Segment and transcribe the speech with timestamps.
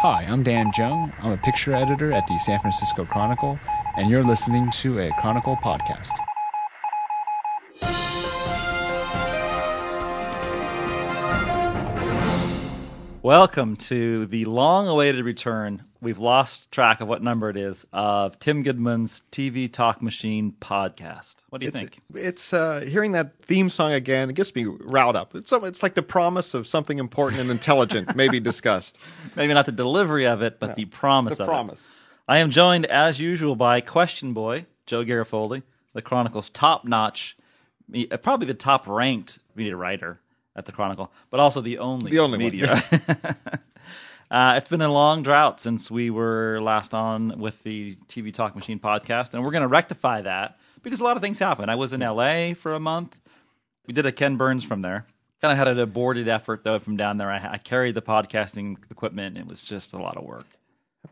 [0.00, 1.10] Hi, I'm Dan Joan.
[1.20, 3.58] I'm a picture editor at the San Francisco Chronicle,
[3.96, 6.10] and you're listening to a Chronicle podcast.
[13.22, 15.85] Welcome to the long awaited return.
[16.00, 21.36] We've lost track of what number it is of Tim Goodman's TV Talk Machine podcast.
[21.48, 22.00] What do you It's think?
[22.14, 24.28] it's uh, hearing that theme song again.
[24.28, 25.34] It gets me riled up.
[25.34, 28.98] It's it's like the promise of something important and intelligent maybe discussed.
[29.36, 31.80] Maybe not the delivery of it, but the promise The of promise.
[31.80, 31.86] it.
[32.28, 35.62] I am joined, as usual, by Question Boy, Joe Garofoli,
[35.94, 37.36] the Chronicle's top notch,
[38.22, 40.20] probably the top ranked media writer
[40.54, 42.80] at the Chronicle, but also the only, The only media.
[44.30, 48.56] uh, it's been a long drought since we were last on with the TV Talk
[48.56, 51.68] Machine podcast, and we're going to rectify that because a lot of things happen.
[51.68, 53.16] I was in LA for a month.
[53.86, 55.06] We did a Ken Burns from there.
[55.40, 57.30] Kind of had an aborted effort though from down there.
[57.30, 59.36] I, I carried the podcasting equipment.
[59.36, 60.46] And it was just a lot of work.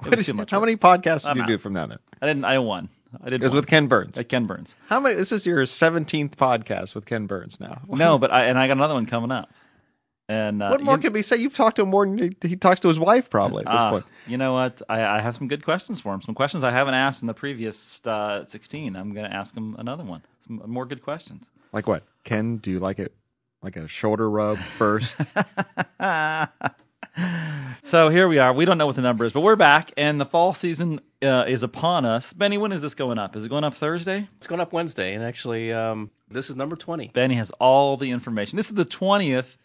[0.05, 0.67] It was too much how work.
[0.67, 1.49] many podcasts did I'm you out.
[1.49, 2.01] do from down there?
[2.21, 2.45] I didn't.
[2.45, 2.89] I won.
[3.23, 3.43] I did.
[3.43, 3.59] It was one.
[3.59, 4.19] with Ken Burns.
[4.19, 4.75] At Ken Burns.
[4.89, 5.15] How many?
[5.15, 7.83] This is your seventeenth podcast with Ken Burns now.
[7.89, 9.53] No, but I and I got another one coming up.
[10.29, 11.37] And uh, What more you, can we say?
[11.37, 13.81] You've talked to him more than he, he talks to his wife, probably at this
[13.81, 14.05] ah, point.
[14.27, 14.81] You know what?
[14.89, 16.23] I, I have some good questions for him.
[16.23, 18.97] Some questions I haven't asked in the previous uh, sixteen.
[18.97, 20.23] I'm going to ask him another one.
[20.47, 21.51] Some more good questions.
[21.73, 22.05] Like what?
[22.25, 23.15] Ken, do you like it
[23.63, 25.21] like a shoulder rub first?
[27.87, 28.53] So here we are.
[28.53, 31.45] We don't know what the number is, but we're back, and the fall season uh,
[31.47, 32.33] is upon us.
[32.33, 33.37] Benny, when is this going up?
[33.37, 34.27] Is it going up Thursday?
[34.39, 37.09] It's going up Wednesday, and actually, um, this is number 20.
[37.09, 38.57] Benny has all the information.
[38.57, 39.59] This is the 20th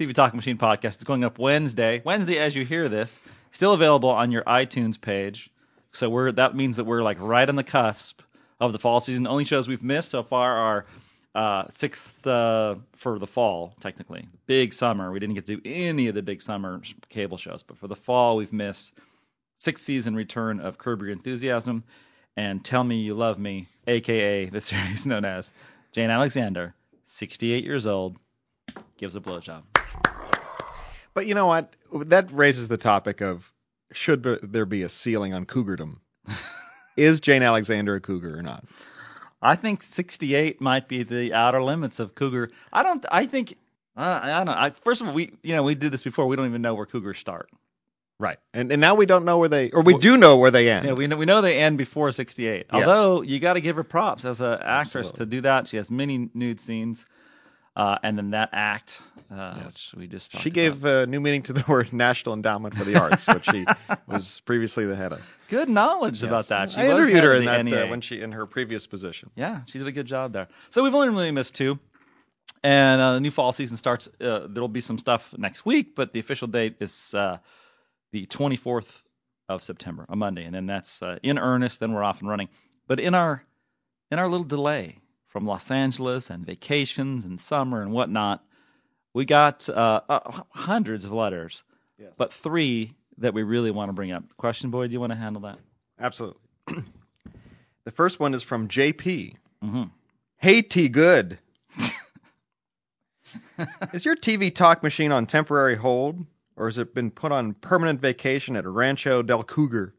[0.00, 0.94] TV Talk Machine podcast.
[0.94, 2.00] It's going up Wednesday.
[2.06, 3.20] Wednesday, as you hear this,
[3.52, 5.50] still available on your iTunes page.
[5.92, 8.22] So we're that means that we're like right on the cusp
[8.60, 9.24] of the fall season.
[9.24, 10.86] The only shows we've missed so far are
[11.34, 14.26] uh, sixth uh, for the fall, technically.
[14.46, 15.12] Big summer.
[15.12, 17.94] We didn't get to do any of the big summer cable shows, but for the
[17.94, 18.94] fall, we've missed
[19.58, 21.84] sixth season return of Curb Your Enthusiasm
[22.38, 25.52] and Tell Me You Love Me, aka the series known as
[25.92, 28.16] Jane Alexander, 68 years old,
[28.96, 29.64] gives a blowjob.
[31.14, 31.74] But you know what?
[31.92, 33.52] That raises the topic of
[33.92, 35.96] should be- there be a ceiling on cougardom?
[36.96, 38.64] is Jane Alexander a cougar or not?
[39.42, 42.48] I think 68 might be the outer limits of cougar.
[42.72, 43.04] I don't.
[43.10, 43.56] I think.
[43.96, 44.54] I, I don't.
[44.56, 46.26] I, first of all, we you know we did this before.
[46.26, 47.50] We don't even know where cougars start.
[48.20, 48.38] Right.
[48.52, 50.86] And and now we don't know where they or we do know where they end.
[50.86, 52.46] Yeah, we know, we know they end before 68.
[52.52, 52.66] Yes.
[52.70, 55.66] Although you got to give her props as an actress to do that.
[55.66, 57.06] She has many nude scenes,
[57.80, 59.00] uh, and then that act,
[59.34, 62.76] uh, which we just talked she gave uh, new meaning to the word National Endowment
[62.76, 63.64] for the Arts, which she
[64.06, 65.38] was previously the head of.
[65.48, 66.70] good knowledge about that.
[66.70, 69.30] She I was interviewed her in that uh, when she in her previous position.
[69.34, 70.48] Yeah, she did a good job there.
[70.68, 71.78] So we've only really missed two.
[72.62, 74.08] And uh, the new fall season starts.
[74.20, 77.38] Uh, there'll be some stuff next week, but the official date is uh,
[78.12, 79.04] the 24th
[79.48, 81.80] of September, a Monday, and then that's uh, in earnest.
[81.80, 82.50] Then we're off and running.
[82.86, 83.44] But in our
[84.10, 84.99] in our little delay
[85.30, 88.44] from Los Angeles and vacations and summer and whatnot,
[89.14, 91.62] we got uh, uh, hundreds of letters,
[92.16, 94.24] but three that we really want to bring up.
[94.36, 95.58] Question, boy, do you want to handle that?
[95.98, 96.40] Absolutely.
[97.84, 99.36] the first one is from JP.
[99.64, 99.84] Mm-hmm.
[100.36, 101.38] Hey T Good.
[103.92, 106.24] is your TV talk machine on temporary hold,
[106.56, 109.94] or has it been put on permanent vacation at Rancho del Cougar?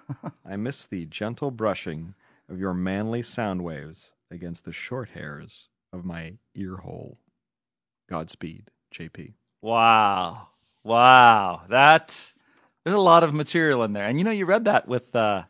[0.46, 2.14] I miss the gentle brushing
[2.48, 7.18] of your manly sound waves against the short hairs of my ear hole.
[8.08, 9.34] Godspeed, JP.
[9.60, 10.48] Wow.
[10.84, 11.62] Wow.
[11.68, 12.34] That's
[12.84, 14.04] there's a lot of material in there.
[14.06, 15.44] And you know you read that with uh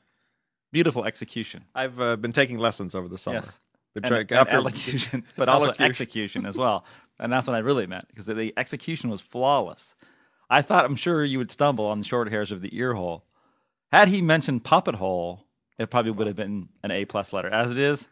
[0.72, 1.64] beautiful execution.
[1.74, 3.36] I've uh, been taking lessons over the summer.
[3.36, 3.58] Yes.
[3.94, 5.84] Been And, try- and after elocution, but also Elocution.
[5.90, 6.84] execution as well.
[7.18, 9.94] And that's what I really meant because the execution was flawless.
[10.50, 13.24] I thought I'm sure you would stumble on the short hairs of the ear hole.
[13.90, 15.46] Had he mentioned puppet hole,
[15.78, 17.48] it probably would have been an A plus letter.
[17.48, 18.08] As it is,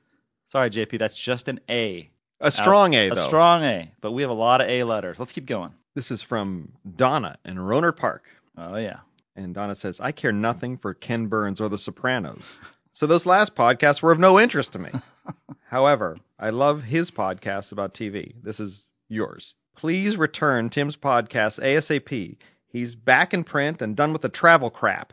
[0.51, 2.11] sorry JP, that's just an A.
[2.41, 3.27] a strong A A though.
[3.27, 5.19] strong A, but we have a lot of A letters.
[5.19, 5.73] Let's keep going.
[5.95, 8.25] This is from Donna in Rohnert Park.
[8.57, 9.01] Oh yeah.
[9.37, 12.59] And Donna says, I care nothing for Ken Burns or The Sopranos.
[12.93, 14.91] So those last podcasts were of no interest to me.
[15.69, 18.35] However, I love his podcasts about TV.
[18.43, 19.55] This is yours.
[19.77, 22.37] Please return Tim's podcast ASAP.
[22.67, 25.13] He's back in print and done with the travel crap.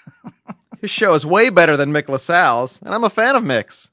[0.80, 3.90] his show is way better than Mick LaSalle's, and I'm a fan of Mick's.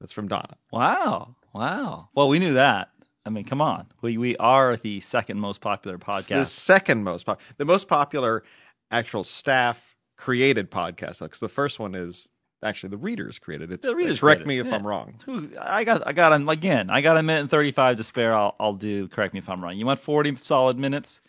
[0.00, 0.56] That's from Donna.
[0.72, 1.36] Wow.
[1.52, 2.08] Wow.
[2.14, 2.90] Well, we knew that.
[3.26, 3.86] I mean, come on.
[4.00, 6.28] We we are the second most popular podcast.
[6.28, 8.44] The second most popular, the most popular
[8.90, 11.20] actual staff created podcast.
[11.20, 12.28] Because the first one is
[12.62, 13.72] actually the readers created.
[13.72, 14.74] It's The readers correct created me if yeah.
[14.74, 15.14] I'm wrong.
[15.60, 16.88] I got I got him again.
[16.88, 18.34] I got a minute and thirty five to spare.
[18.34, 19.06] I'll I'll do.
[19.08, 19.76] Correct me if I'm wrong.
[19.76, 21.20] You want forty solid minutes?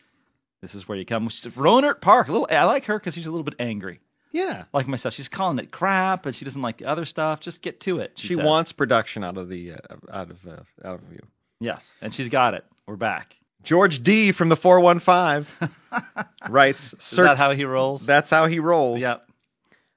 [0.61, 1.27] This is where you come.
[1.29, 2.27] She's Rohnert Park.
[2.27, 3.99] A little, I like her because she's a little bit angry.
[4.31, 4.63] Yeah.
[4.73, 7.39] Like myself, she's calling it crap, but she doesn't like the other stuff.
[7.41, 8.13] Just get to it.
[8.15, 8.45] She, She says.
[8.45, 9.77] wants production out of the uh,
[10.11, 10.51] out of uh,
[10.87, 11.21] out of you.
[11.59, 12.63] yes, and she's got it.
[12.87, 13.37] We're back.
[13.63, 15.69] George D from the 415
[16.49, 18.05] writes, Is Sir, that how he rolls?
[18.05, 19.01] that's how he rolls.
[19.01, 19.27] Yep.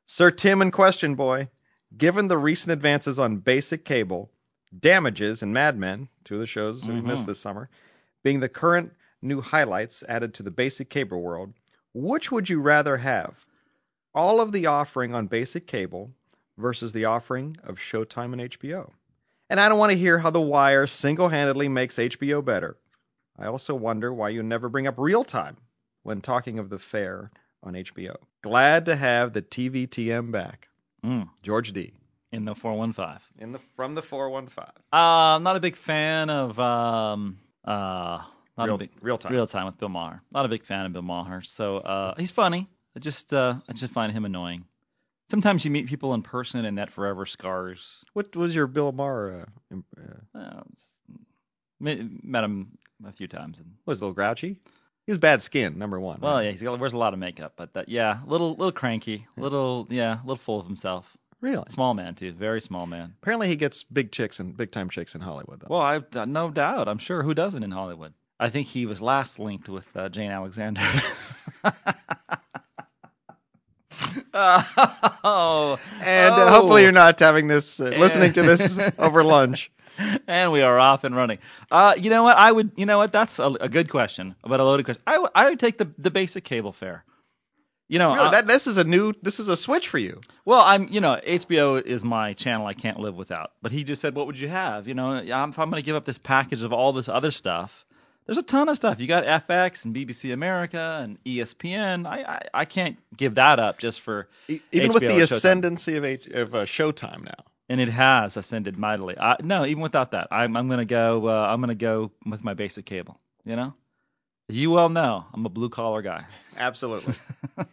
[0.06, 1.48] Sir Tim and Question Boy,
[1.96, 4.30] given the recent advances on basic cable,
[4.78, 7.06] Damages and Mad Men, two of the shows we Mm-hmm.
[7.06, 7.70] missed this summer,
[8.22, 8.92] being the current
[9.22, 11.54] new highlights added to the basic cable world,
[11.94, 13.46] which would you rather have?
[14.14, 16.12] All of the offering on basic cable
[16.56, 18.90] versus the offering of Showtime and HBO.
[19.50, 22.76] And I don't want to hear how The Wire single handedly makes HBO better.
[23.38, 25.56] I also wonder why you never bring up real time
[26.04, 27.30] when talking of the fair
[27.62, 28.16] on HBO.
[28.42, 30.68] Glad to have the TVTM back.
[31.04, 31.92] Mm, George D.
[32.32, 33.42] in the 415.
[33.42, 34.64] In the from the 415.
[34.92, 34.96] Uh,
[35.36, 38.20] I'm not a big fan of um uh
[38.56, 39.32] not Real- a big real time.
[39.32, 40.22] real time with Bill Maher.
[40.30, 41.42] Not a big fan of Bill Maher.
[41.42, 42.68] So uh, he's funny.
[42.96, 44.64] I just uh, I just find him annoying.
[45.30, 48.04] Sometimes you meet people in person and that forever scars.
[48.12, 49.46] What was your Bill Maher?
[49.72, 49.76] Uh,
[50.36, 50.62] uh, Uh,
[51.80, 51.98] met,
[52.44, 53.58] him a few times.
[53.58, 54.60] And, was a little grouchy?
[55.06, 56.20] He was bad skin, number one.
[56.20, 56.44] well, right?
[56.44, 59.86] yeah, he's got, wears a lot of makeup, but that yeah, little little cranky, little
[59.90, 61.16] yeah, little full of himself.
[61.40, 61.64] really.
[61.68, 63.14] Small man too, very small man.
[63.20, 65.66] Apparently, he gets big chicks and big time chicks in Hollywood, though.
[65.68, 66.88] Well, I uh, no doubt.
[66.88, 68.14] I'm sure who doesn't in Hollywood.
[68.40, 70.82] I think he was last linked with uh, Jane Alexander.
[74.34, 76.48] oh, and uh, oh.
[76.48, 79.70] hopefully, you're not having this, uh, listening to this over lunch.
[80.26, 81.38] and we are off and running.
[81.70, 82.36] Uh, you know what?
[82.36, 82.72] I would.
[82.76, 83.12] You know what?
[83.12, 85.02] That's a, a good question, but a loaded question.
[85.06, 87.04] I would- I would take the the basic cable fare.
[87.86, 90.20] You know, Really, I- that this is a new, this is a switch for you.
[90.44, 90.88] well, I'm.
[90.88, 92.66] You know, HBO is my channel.
[92.66, 93.52] I can't live without.
[93.62, 95.86] But he just said, "What would you have?" You know, I'm, if I'm going to
[95.86, 97.84] give up this package of all this other stuff,
[98.26, 99.00] there's a ton of stuff.
[99.00, 102.06] You got FX and BBC America and ESPN.
[102.06, 105.32] I I, I can't give that up just for Even with the Showtime.
[105.36, 107.44] ascendancy of H- of uh, Showtime now.
[107.68, 109.16] and it has ascended mightily.
[109.18, 111.28] I, no, even without that, I'm I'm gonna go.
[111.28, 113.18] Uh, I'm gonna go with my basic cable.
[113.44, 113.74] You know,
[114.48, 116.24] you well know I'm a blue collar guy.
[116.56, 117.14] Absolutely.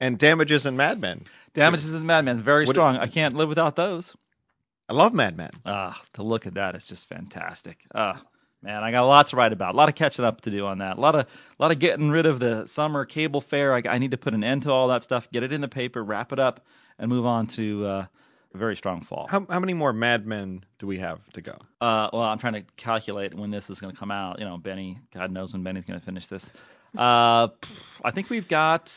[0.00, 1.24] and Damages and Mad Men.
[1.54, 2.96] Damages and Mad Men very What- strong.
[2.96, 4.16] I can't live without those.
[4.88, 5.50] I love Mad Men.
[5.64, 7.78] Ah, to look at that is just fantastic.
[7.94, 8.20] Ah,
[8.64, 9.74] man, I got a lot to write about.
[9.74, 10.96] A lot of catching up to do on that.
[10.96, 13.74] A lot of, a lot of getting rid of the summer cable fare.
[13.74, 15.28] I, I need to put an end to all that stuff.
[15.30, 16.64] Get it in the paper, wrap it up,
[16.98, 18.06] and move on to uh,
[18.54, 19.26] a very strong fall.
[19.28, 21.52] How, how many more Mad Men do we have to go?
[21.80, 24.38] Uh, well, I'm trying to calculate when this is going to come out.
[24.38, 26.50] You know, Benny, God knows when Benny's going to finish this.
[26.96, 27.48] Uh,
[28.02, 28.96] I think we've got,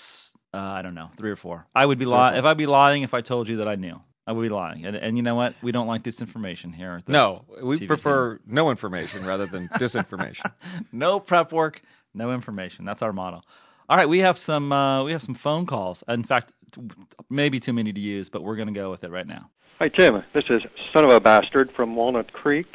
[0.54, 1.68] uh, I don't know, three or four.
[1.76, 4.00] I would be lying if I'd be lying if I told you that I knew.
[4.28, 4.86] I would be lying.
[4.86, 5.56] And, and you know what?
[5.62, 6.98] We don't like disinformation here.
[6.98, 10.52] At the No, we TV prefer no information rather than disinformation.
[10.92, 11.82] no prep work,
[12.14, 12.84] no information.
[12.84, 13.42] That's our motto.
[13.90, 16.04] All right, we have some uh, we have some phone calls.
[16.10, 16.82] In fact, t-
[17.30, 19.50] maybe too many to use, but we're going to go with it right now.
[19.80, 20.22] Hi, Tim.
[20.34, 22.68] This is Son of a Bastard from Walnut Creek.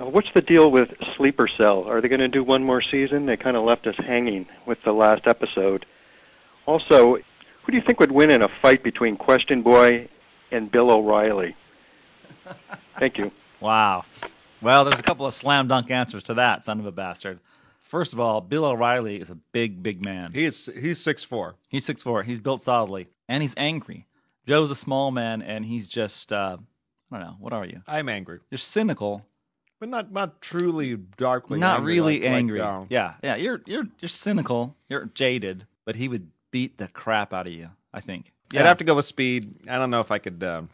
[0.00, 1.84] Uh, what's the deal with Sleeper Cell?
[1.86, 3.26] Are they going to do one more season?
[3.26, 5.84] They kind of left us hanging with the last episode.
[6.64, 10.08] Also, who do you think would win in a fight between Question Boy
[10.52, 11.54] and Bill O'Reilly?
[12.98, 13.32] Thank you.
[13.60, 14.04] Wow.
[14.60, 17.40] Well, there's a couple of slam dunk answers to that, son of a bastard.
[17.80, 20.32] First of all, Bill O'Reilly is a big, big man.
[20.32, 21.56] he is he's six four.
[21.68, 22.22] He's six four.
[22.22, 24.06] He's built solidly, and he's angry.
[24.46, 26.56] Joe's a small man, and he's just uh,
[27.10, 27.36] I don't know.
[27.38, 27.82] What are you?
[27.86, 29.26] I'm angry, You're cynical,
[29.78, 31.58] but not not truly darkly.
[31.58, 32.60] not angry, really like- like, angry.
[32.60, 33.36] um, yeah, yeah.
[33.36, 34.74] You're you're you're cynical.
[34.88, 37.68] You're jaded, but he would beat the crap out of you.
[37.92, 38.32] I think.
[38.54, 39.54] I'd have to go with speed.
[39.68, 40.68] I don't know if I could um,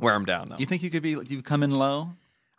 [0.00, 0.56] wear him down though.
[0.58, 1.10] You think you could be?
[1.10, 2.10] You come in low?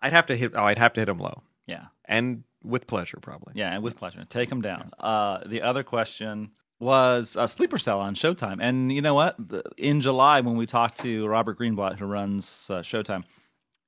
[0.02, 0.54] I'd have to hit.
[0.56, 1.86] Oh, I'd have to hit him low Yeah.
[2.06, 3.54] and with pleasure, probably.
[3.56, 4.24] Yeah, and with pleasure.
[4.30, 4.92] Take them down.
[5.00, 8.58] Uh, the other question was a Sleeper Cell on Showtime.
[8.60, 9.38] And you know what?
[9.78, 13.24] In July, when we talked to Robert Greenblatt, who runs uh, Showtime,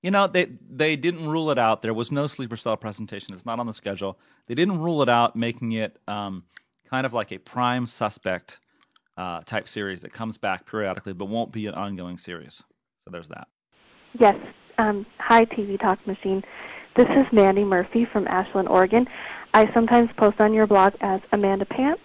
[0.03, 1.81] you know, they, they didn't rule it out.
[1.81, 3.33] There was no Sleeper Cell presentation.
[3.33, 4.17] It's not on the schedule.
[4.45, 6.43] They didn't rule it out, making it um,
[6.89, 8.59] kind of like a prime suspect
[9.17, 12.61] uh, type series that comes back periodically, but won't be an ongoing series.
[13.03, 13.47] So there's that.
[14.19, 14.37] Yes.
[14.77, 16.43] Um, hi, TV Talk Machine.
[16.95, 19.07] This is Mandy Murphy from Ashland, Oregon.
[19.53, 22.03] I sometimes post on your blog as Amanda Pants.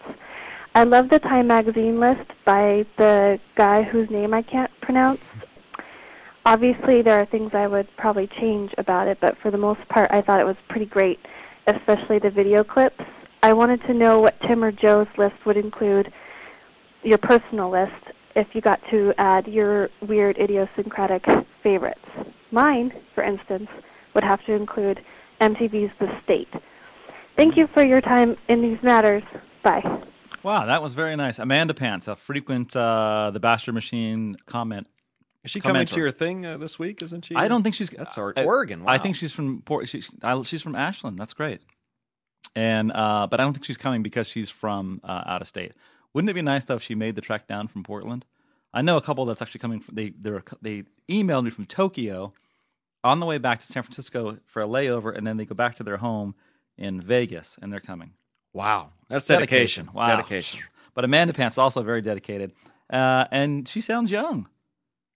[0.74, 5.20] I love the Time Magazine list by the guy whose name I can't pronounce.
[6.46, 10.10] Obviously, there are things I would probably change about it, but for the most part,
[10.10, 11.20] I thought it was pretty great,
[11.66, 13.04] especially the video clips.
[13.42, 16.12] I wanted to know what Tim or Joe's list would include,
[17.02, 17.92] your personal list,
[18.34, 21.26] if you got to add your weird idiosyncratic
[21.62, 22.04] favorites.
[22.50, 23.68] Mine, for instance,
[24.14, 25.00] would have to include
[25.40, 26.48] MTV's The State.
[27.36, 29.22] Thank you for your time in these matters.
[29.62, 30.02] Bye.
[30.42, 31.38] Wow, that was very nice.
[31.38, 34.86] Amanda Pants, a frequent uh, the Bastard Machine comment.
[35.44, 37.02] Is she coming to your thing uh, this week?
[37.02, 37.34] Isn't she?
[37.34, 37.90] I don't think she's.
[37.90, 38.84] That's our, I- Oregon.
[38.86, 39.88] I think she's from Port.
[39.88, 41.18] She's, I, she's from Ashland.
[41.18, 41.60] That's great.
[42.54, 45.72] And uh, but I don't think she's coming because she's from uh, out of state.
[46.14, 48.24] Wouldn't it be nice though if she made the trek down from Portland?
[48.74, 49.80] I know a couple that's actually coming.
[49.80, 50.12] From, they
[50.60, 52.32] they emailed me from Tokyo
[53.04, 55.76] on the way back to San Francisco for a layover, and then they go back
[55.76, 56.34] to their home
[56.78, 58.12] in Vegas, and they're coming.
[58.52, 59.90] Wow, that's dedication.
[59.92, 60.06] Wow.
[60.06, 60.60] Dedication.
[60.94, 62.52] But Amanda Pants also very dedicated,
[62.90, 64.48] uh, and she sounds young.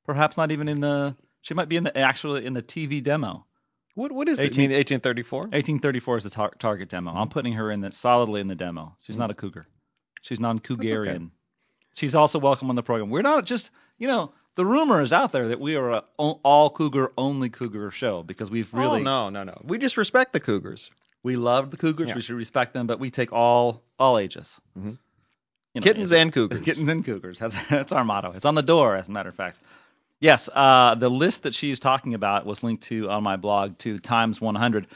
[0.05, 1.17] Perhaps not even in the.
[1.43, 3.47] She might be in the actually in the TV demo.
[3.95, 4.45] What what is it?
[4.45, 5.41] 18 You mean 1834?
[5.41, 7.13] 1834 is the tar- target demo.
[7.13, 8.97] I'm putting her in the solidly in the demo.
[9.01, 9.67] She's not a cougar.
[10.27, 11.07] She's non-cougarian.
[11.17, 11.25] okay.
[11.95, 13.11] She's also welcome on the program.
[13.11, 16.71] We're not just you know the rumor is out there that we are a all
[16.71, 19.61] cougar only cougar show because we've really oh, no, no, no.
[19.65, 20.91] We just respect the Cougars.
[21.23, 22.09] we love the cougars.
[22.09, 22.15] Yeah.
[22.17, 24.61] We should respect them, but we take all all ages.
[24.79, 24.99] Mhm.
[25.75, 26.61] You know, Kittens and Cougars.
[26.63, 27.39] Kittens and cougars.
[27.39, 28.33] That's that's our motto.
[28.33, 29.61] It's on the door, as a matter of fact.
[30.21, 33.99] Yes, uh, the list that she's talking about was linked to on my blog to
[33.99, 34.87] Times 100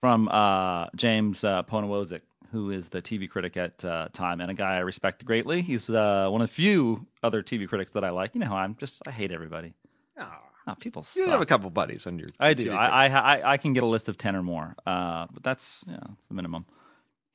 [0.00, 4.54] from uh, James uh, Poniewozik, who is the TV critic at uh, Time and a
[4.54, 5.62] guy I respect greatly.
[5.62, 8.34] He's uh, one of the few other TV critics that I like.
[8.34, 9.74] You know I'm just I hate everybody.
[10.20, 11.28] Oh, people You suck.
[11.30, 12.28] have a couple buddies on your.
[12.38, 12.66] I do.
[12.70, 15.42] TV I, I I I can get a list of ten or more, uh, but
[15.42, 16.66] that's yeah, that's the minimum.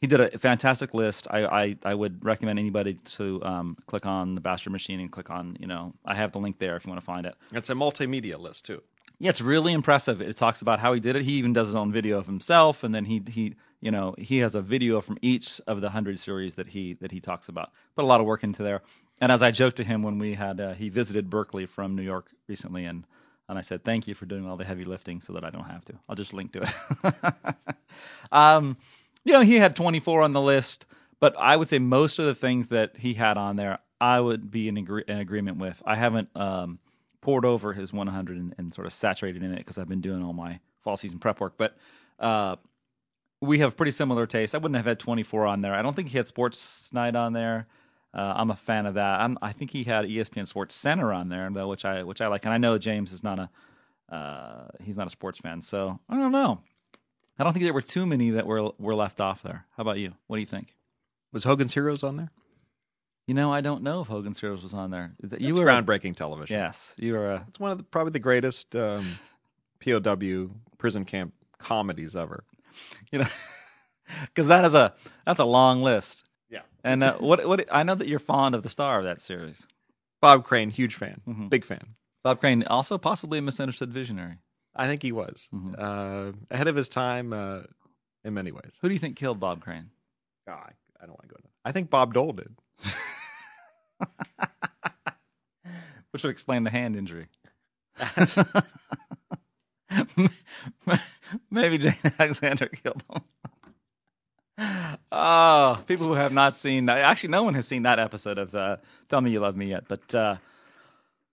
[0.01, 1.27] He did a fantastic list.
[1.31, 5.29] I, I, I would recommend anybody to um, click on the Bastard Machine and click
[5.29, 7.35] on you know I have the link there if you want to find it.
[7.53, 8.81] It's a multimedia list too.
[9.19, 10.21] Yeah, it's really impressive.
[10.21, 11.23] It talks about how he did it.
[11.23, 14.39] He even does his own video of himself, and then he he you know he
[14.39, 17.71] has a video from each of the hundred series that he that he talks about.
[17.95, 18.81] Put a lot of work into there.
[19.19, 22.01] And as I joked to him when we had uh, he visited Berkeley from New
[22.01, 23.05] York recently, and
[23.49, 25.65] and I said thank you for doing all the heavy lifting so that I don't
[25.65, 25.93] have to.
[26.07, 27.33] I'll just link to it.
[28.31, 28.77] um,
[29.25, 30.85] you know, he had 24 on the list,
[31.19, 34.49] but I would say most of the things that he had on there, I would
[34.49, 35.81] be in, agree- in agreement with.
[35.85, 36.79] I haven't um,
[37.21, 40.23] poured over his 100 and, and sort of saturated in it because I've been doing
[40.23, 41.77] all my fall season prep work, but
[42.19, 42.57] uh,
[43.43, 44.55] we have pretty similar tastes.
[44.55, 45.73] I wouldn't have had 24 on there.
[45.73, 47.67] I don't think he had Sports Night on there.
[48.13, 49.21] Uh, I'm a fan of that.
[49.21, 52.27] I'm, I think he had ESPN Sports Center on there, though, which I which I
[52.27, 52.45] like.
[52.45, 53.49] And I know James is not a
[54.13, 56.61] uh, he's not a sports fan, so I don't know.
[57.39, 59.65] I don't think there were too many that were were left off there.
[59.75, 60.13] How about you?
[60.27, 60.75] What do you think?
[61.31, 62.29] Was Hogan's Heroes on there?
[63.25, 65.13] You know, I don't know if Hogan's Heroes was on there.
[65.23, 66.55] Is that, you were groundbreaking television.
[66.55, 67.31] Yes, you were.
[67.31, 69.17] A, It's one of the, probably the greatest um,
[69.83, 72.43] POW prison camp comedies ever.
[73.11, 73.27] you know,
[74.25, 74.93] because that is a
[75.25, 76.23] that's a long list.
[76.49, 76.61] Yeah.
[76.83, 79.65] And uh, what what I know that you're fond of the star of that series,
[80.21, 81.49] Bob Crane, huge fan, Mhm.
[81.49, 81.95] big fan.
[82.23, 84.37] Bob Crane, also possibly a misunderstood visionary.
[84.75, 85.75] I think he was Mhm.
[85.77, 87.61] uh, ahead of his time uh,
[88.23, 88.77] in many ways.
[88.81, 89.89] Who do you think killed Bob Crane?
[90.47, 91.49] Oh, I, I don't want to go into.
[91.65, 92.55] I think Bob Dole did.
[96.11, 97.27] Which would explain the hand injury.
[101.51, 103.21] Maybe Jane Alexander killed him.
[105.11, 108.77] Oh, people who have not seen actually, no one has seen that episode of uh,
[109.09, 109.85] Tell Me You Love Me yet.
[109.87, 110.35] But uh,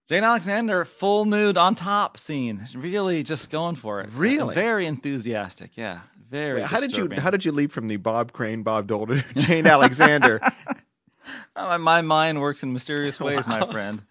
[0.09, 4.11] Jane Alexander, full nude on top scene, really just going for it.
[4.15, 4.55] Really?
[4.55, 5.77] very enthusiastic.
[5.77, 6.61] Yeah, very.
[6.61, 7.11] Wait, how did you.
[7.19, 10.41] How did you leap from the Bob Crane, Bob Dole to Jane Alexander?
[11.55, 14.03] My- my mind works in mysterious ways, my friend.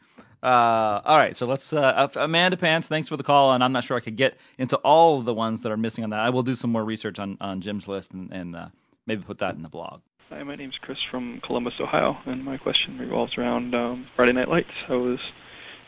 [0.42, 1.74] Uh, all right, so let's.
[1.74, 4.78] Uh, Amanda Pants, thanks for the call, and I'm not sure I could get into
[4.78, 6.20] all of the ones that are missing on that.
[6.22, 8.68] I will do some more research on, on Jim's list and, and uh,
[9.06, 10.02] maybe put that in the blog.
[10.30, 14.48] Hi, my name's Chris from Columbus, Ohio, and my question revolves around um, Friday Night
[14.48, 14.70] Lights.
[14.88, 15.20] I was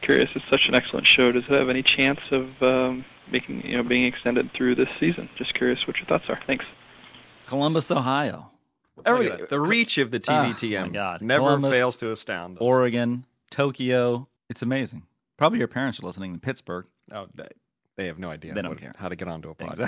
[0.01, 1.31] curious; it's such an excellent show.
[1.31, 5.29] Does it have any chance of um, making, you know, being extended through this season?
[5.37, 6.39] Just curious what your thoughts are.
[6.45, 6.65] Thanks.
[7.47, 8.49] Columbus, Ohio,
[9.05, 11.21] Every- the reach of the Ah, TVTM my God.
[11.21, 12.61] never Columbus, fails to astound us.
[12.61, 14.27] Oregon, Tokyo.
[14.51, 15.03] It's amazing.
[15.37, 16.85] Probably your parents are listening in Pittsburgh.
[17.11, 17.47] oh, they,
[17.97, 18.93] they have no idea They don't what- care.
[18.97, 19.79] how to get onto a podcast.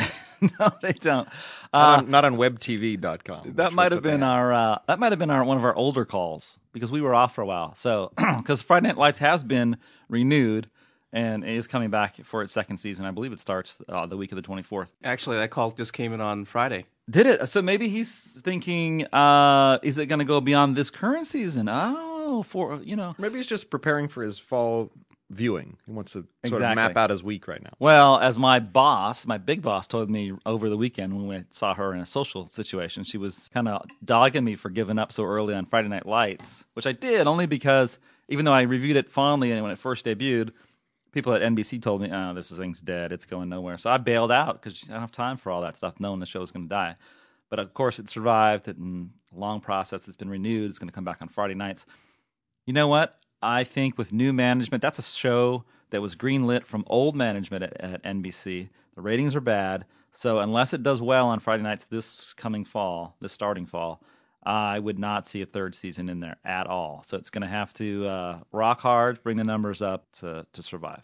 [0.41, 0.50] Exactly.
[0.60, 1.25] no, they don't.
[1.25, 1.27] Not,
[1.74, 3.53] Uh, on, not on webtv.com.
[3.55, 6.05] That might have been our uh, that might have been our one of our older
[6.05, 7.75] calls because we were off for a while.
[7.75, 9.77] So because Friday Night Lights has been
[10.10, 10.70] renewed
[11.12, 13.05] and is coming back for its second season.
[13.05, 14.89] I believe it starts uh, the week of the twenty fourth.
[15.03, 16.86] Actually, that call just came in on Friday.
[17.10, 17.50] Did it?
[17.50, 21.67] So maybe he's thinking, uh, is it going to go beyond this current season?
[21.70, 23.13] Oh, Oh, for uh, you know.
[23.19, 24.91] Maybe he's just preparing for his fall
[25.29, 25.77] viewing.
[25.85, 27.73] He wants to sort of map out his week right now.
[27.79, 31.75] Well, as my boss, my big boss, told me over the weekend when we saw
[31.75, 35.23] her in a social situation, she was kind of dogging me for giving up so
[35.23, 37.99] early on Friday Night Lights, which I did only because
[38.29, 40.51] even though I reviewed it fondly and when it first debuted,
[41.11, 43.11] people at NBC told me, "Oh, this thing's dead.
[43.11, 45.77] It's going nowhere." So I bailed out because I don't have time for all that
[45.77, 46.95] stuff, knowing the show's going to die.
[47.49, 48.67] But of course, it survived.
[48.67, 50.07] It and long process.
[50.07, 50.69] It's been renewed.
[50.69, 51.85] It's going to come back on Friday nights.
[52.65, 53.20] You know what?
[53.41, 57.82] I think with new management, that's a show that was greenlit from old management at,
[57.82, 58.70] at NBC.
[58.96, 59.86] The ratings are bad.
[60.20, 64.01] So unless it does well on Friday nights this coming fall, this starting fall,
[64.46, 67.03] I would not see a third season in there at all.
[67.05, 70.63] So it's going to have to uh, rock hard, bring the numbers up to to
[70.63, 71.03] survive.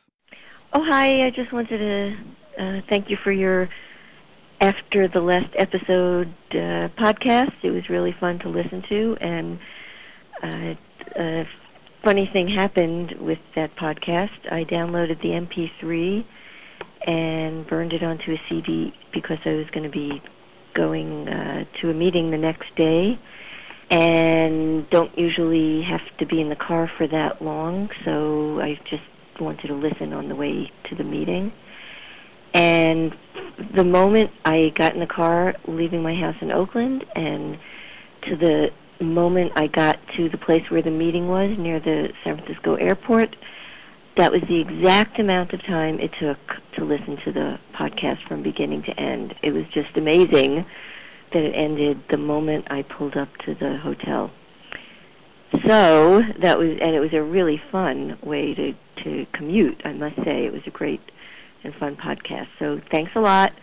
[0.74, 1.26] Oh, hi.
[1.26, 3.70] I just wanted to uh, thank you for your
[4.62, 7.54] after the last episode uh, podcast.
[7.64, 9.60] It was really fun to listen to, and
[10.44, 10.76] uh,
[11.16, 11.48] a
[12.04, 14.52] funny thing happened with that podcast.
[14.52, 16.26] I downloaded the MP3
[17.08, 20.22] and burned it onto a CD because I was going to be
[20.74, 23.20] going uh, to a meeting the next day
[23.90, 29.04] and don't usually have to be in the car for that long, so I just
[29.40, 31.52] wanted to listen on the way to the meeting.
[32.54, 33.16] And
[33.76, 37.58] the moment I got in the car leaving my house in Oakland and
[38.24, 38.72] to the
[39.06, 43.36] moment I got to the place where the meeting was near the San Francisco airport,
[44.18, 46.38] that was the exact amount of time it took
[46.76, 49.36] to listen to the podcast from beginning to end.
[49.42, 50.66] It was just amazing
[51.32, 54.32] that it ended the moment I pulled up to the hotel.
[55.66, 59.82] So that was, and it was a really fun way to to commute.
[59.86, 61.02] I must say, it was a great
[61.64, 62.48] and fun podcast.
[62.60, 63.54] So thanks a lot,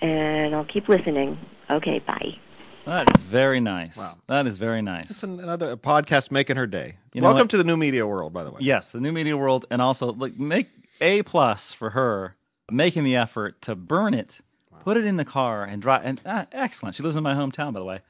[0.00, 1.38] and I'll keep listening.
[1.70, 2.36] Okay, bye.
[2.84, 3.96] That is very nice.
[3.96, 4.18] Wow.
[4.26, 5.10] That is very nice.
[5.10, 6.96] It's an, another a podcast making her day.
[7.14, 7.50] You know Welcome what?
[7.50, 8.58] to the new media world, by the way.
[8.60, 10.68] Yes, the new media world, and also like make
[11.00, 12.36] a plus for her
[12.70, 14.40] making the effort to burn it,
[14.82, 16.02] put it in the car, and drive.
[16.04, 16.94] And ah, excellent.
[16.94, 18.00] She lives in my hometown, by the way,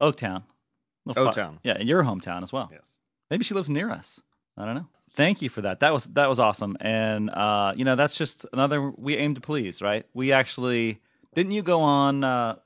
[0.00, 0.42] Oaktown.
[1.04, 1.58] Little fu- Oaktown.
[1.62, 2.68] yeah, in your hometown as well.
[2.72, 2.84] Yes.
[3.30, 4.20] Maybe she lives near us.
[4.56, 4.86] I don't know.
[5.12, 5.80] Thank you for that.
[5.80, 6.76] That was that was awesome.
[6.80, 10.04] And uh, you know, that's just another we aim to please, right?
[10.14, 11.00] We actually
[11.34, 12.56] didn't you go on uh,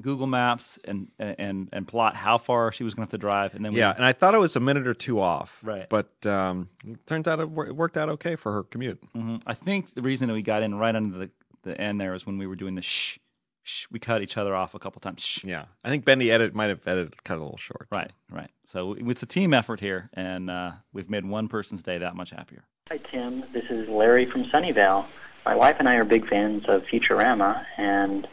[0.00, 3.54] Google Maps and and and plot how far she was going to have to drive,
[3.54, 5.60] and then we, Yeah, and I thought it was a minute or two off.
[5.62, 5.88] Right.
[5.88, 9.00] But um, it turns out it, worked out okay for her commute.
[9.14, 9.42] Mhm.
[9.46, 11.30] I think the reason that we got in right under the,
[11.62, 13.18] the end there was when we were doing the shh,
[13.62, 13.86] shh.
[13.90, 15.22] We cut each other off a couple times.
[15.22, 15.44] Shh.
[15.44, 15.66] Yeah.
[15.84, 17.86] I think Benny edit might have edited cut it a little short.
[17.92, 18.50] Right, right.
[18.72, 22.30] So it's a team effort here, and uh, we've made one person's day that much
[22.30, 22.64] happier.
[22.88, 23.44] Hi, Tim.
[23.52, 25.06] This is Larry from Sunnyvale.
[25.46, 28.26] My wife and I are big fans of Futurama, and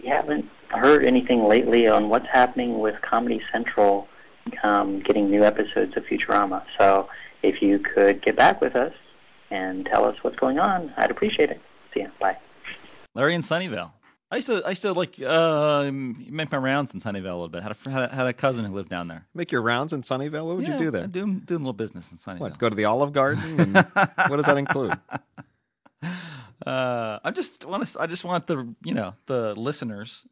[0.00, 4.08] we haven't heard anything lately on what's happening with Comedy Central
[4.62, 6.62] um, getting new episodes of Futurama.
[6.78, 7.08] So
[7.42, 8.92] if you could get back with us
[9.50, 11.60] and tell us what's going on, I'd appreciate it.
[11.94, 12.08] See ya.
[12.20, 12.36] Bye.
[13.14, 13.90] Larry in Sunnyvale.
[14.30, 17.48] I used to, I used to like uh, make my rounds in Sunnyvale a little
[17.48, 17.62] bit.
[17.62, 19.24] Had a had a, had a cousin who lived down there.
[19.34, 20.44] Make your rounds in Sunnyvale.
[20.44, 21.04] What would Yeah, you do there?
[21.04, 22.40] I do do a little business in Sunnyvale.
[22.40, 22.58] What?
[22.58, 23.60] Go to the Olive Garden?
[23.60, 24.98] And what does that include?
[26.66, 28.00] Uh, I just want to.
[28.02, 30.26] I just want the you know the listeners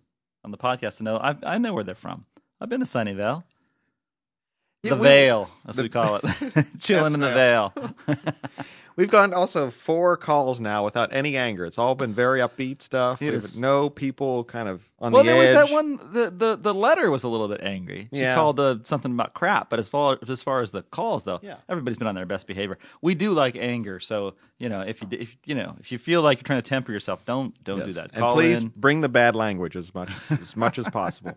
[0.44, 2.26] on the podcast to know I I know where they're from.
[2.60, 3.44] I've been to Sunnyvale,
[4.90, 6.24] the we- Vale, as the- we call it,
[6.80, 7.30] chilling in the.
[7.32, 7.72] Vale.
[8.96, 11.66] We've gone also four calls now without any anger.
[11.66, 13.20] It's all been very upbeat stuff.
[13.58, 15.96] No people kind of on well, the there was that one.
[16.12, 18.08] The, the the letter was a little bit angry.
[18.12, 18.36] She Yeah.
[18.36, 21.56] called uh, something about crap, but as far as far as the calls though, Yeah.
[21.68, 22.78] everybody's been on their best behavior.
[23.02, 26.22] We do like anger, so you know if you if you know if you feel
[26.22, 27.94] like you're trying to temper yourself, don't don't do Yes.
[27.96, 28.10] that.
[28.12, 28.72] And please in.
[28.76, 31.36] bring the bad language as much as, as much as possible.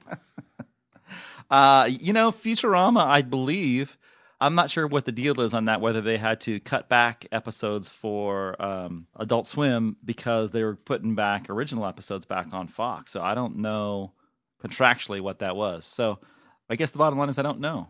[1.50, 3.98] Uh, you know, Futurama, I believe.
[4.40, 5.82] I'm not sure what the deal is on that.
[5.82, 11.16] Whether they had to cut back episodes for um, Adult Swim because they were putting
[11.16, 13.12] back original episodes back on Fox.
[13.12, 14.12] So I don't know
[14.64, 15.86] contractually what that was.
[15.86, 16.20] So
[16.70, 17.88] I guess the bottom line is I don't know.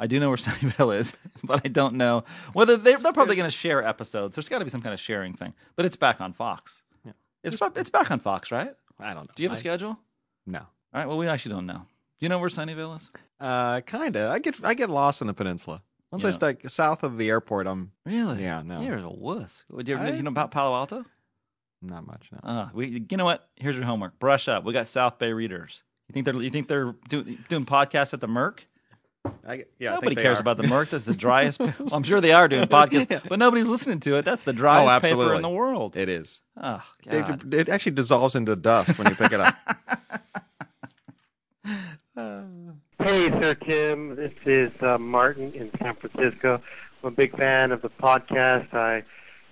[0.00, 3.50] I do know where Sunnyvale is, but I don't know whether they're, they're probably going
[3.50, 4.34] to share episodes.
[4.34, 6.82] There's got to be some kind of sharing thing, but it's back on Fox.
[7.04, 7.12] Yeah.
[7.44, 8.72] It's it's back on Fox, right?
[8.98, 9.32] I don't know.
[9.36, 9.98] Do you have a schedule?
[10.46, 10.60] No.
[10.60, 11.06] All right.
[11.06, 11.82] Well, we actually don't know.
[12.22, 13.10] Do you know where Sunnyvale is?
[13.40, 14.30] Uh, kind of.
[14.30, 15.82] I get I get lost in the peninsula.
[16.12, 16.32] Once I Yeah.
[16.34, 18.44] start south of the airport, I'm Really?
[18.44, 18.80] Yeah, no.
[18.80, 19.64] You're a wuss.
[19.76, 21.04] Do you, I- did you know about Palo Alto?
[21.82, 22.28] not much.
[22.30, 22.38] No.
[22.48, 23.48] Uh, we, you know what?
[23.56, 24.20] Here's your homework.
[24.20, 24.62] Brush up.
[24.62, 25.82] We got South Bay readers.
[26.08, 28.64] You think they're you think they're do, doing podcasts at the Merc?
[29.44, 30.42] I, yeah, I Nobody think they cares are.
[30.42, 30.90] about the Merc.
[30.90, 31.58] That's the driest.
[31.58, 34.24] well, I'm sure they are doing podcasts, but nobody's listening to it.
[34.24, 35.36] That's the driest paper absolutely.
[35.36, 35.96] in the world.
[35.96, 36.40] It is.
[36.56, 37.52] Oh, It, God.
[37.52, 39.56] it actually dissolves into dust when you pick it up.
[42.14, 44.16] Hey, Sir Tim.
[44.16, 46.60] This is uh, Martin in San Francisco.
[47.02, 48.74] I'm a big fan of the podcast.
[48.74, 49.02] I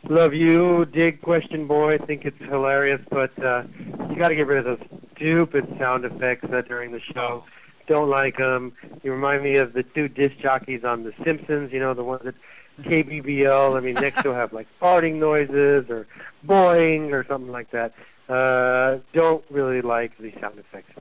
[0.07, 1.93] love you, dig Question Boy.
[1.93, 3.63] I think it's hilarious, but uh,
[4.11, 7.45] you got to get rid of those stupid sound effects uh, during the show.
[7.87, 8.75] Don't like them.
[9.03, 11.73] You remind me of the two disc jockeys on The Simpsons.
[11.73, 12.35] You know, the ones that
[12.83, 13.75] KBBL.
[13.75, 16.07] I mean, next they'll have like farting noises or
[16.47, 17.95] boing or something like that.
[18.29, 20.93] Uh, don't really like the sound effects.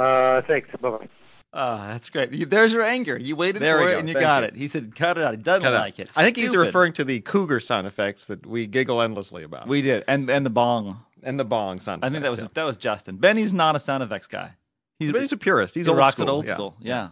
[0.00, 0.68] Uh, thanks.
[0.80, 1.08] Bye bye.
[1.52, 2.48] Ah, that's great.
[2.48, 3.18] There's your anger.
[3.18, 3.98] You waited There for it go.
[3.98, 4.48] and you Thank got you.
[4.48, 4.56] it.
[4.56, 6.10] He said, "Cut it out." He doesn't Cut like it.
[6.16, 9.66] I think he's referring to the cougar sound effects that we giggle endlessly about.
[9.66, 11.00] We did, and and the bong.
[11.24, 12.04] and the bong sound.
[12.04, 13.16] I think that effects, was that was Justin.
[13.16, 14.52] Benny's not a sound effects guy.
[15.00, 15.10] yeah.
[15.10, 15.74] But he's a purist.
[15.74, 16.28] He's he old rocks school.
[16.28, 16.54] it old yeah.
[16.54, 16.76] school.
[16.80, 17.08] Yeah.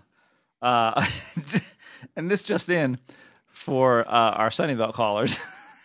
[0.62, 1.04] Uh,
[2.16, 2.98] and this just in
[3.48, 5.38] for uh, our Sunnyvale callers.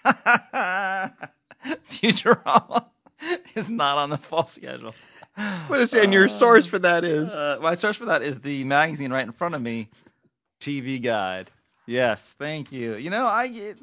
[1.90, 2.86] Futurama
[3.56, 4.94] is not on the fall schedule.
[5.68, 8.64] What is and your source for that is Uh, my source for that is the
[8.66, 9.90] magazine right in front of me,
[10.60, 11.52] TV Guide.
[11.86, 12.96] Yes, thank you.
[12.96, 13.78] You know, I get.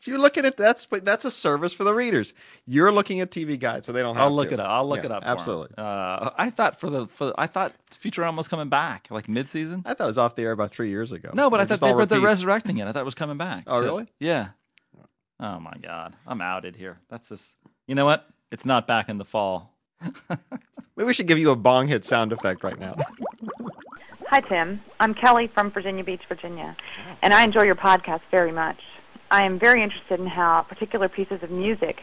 [0.00, 2.32] So you're looking at that's but that's a service for the readers.
[2.66, 4.54] You're looking at TV Guide, so they don't have I'll look to.
[4.54, 4.68] it up.
[4.70, 5.22] I'll look Yeah, it up.
[5.26, 5.74] Absolutely.
[5.76, 9.82] Uh, I thought for the for I thought Futurama was coming back like mid season.
[9.84, 11.30] I thought it was off the air about three years ago.
[11.34, 12.86] No, but I They're thought they were they're resurrecting it.
[12.86, 13.64] I thought it was coming back.
[13.66, 14.06] Oh, really?
[14.20, 14.48] Yeah.
[15.40, 16.98] Oh my god, I'm outed here.
[17.08, 17.54] That's just.
[17.86, 18.28] You know what?
[18.52, 19.74] It's not back in the fall.
[20.98, 22.96] Maybe we should give you a bong hit sound effect right now.
[24.26, 24.80] Hi, Tim.
[24.98, 26.76] I'm Kelly from Virginia Beach, Virginia,
[27.22, 28.82] and I enjoy your podcast very much.
[29.30, 32.02] I am very interested in how particular pieces of music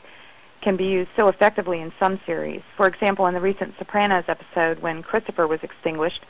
[0.61, 2.61] can be used so effectively in some series.
[2.77, 6.23] For example, in the recent Sopranos episode when Christopher was extinguished,